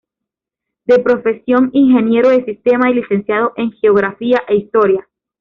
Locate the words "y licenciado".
2.89-3.53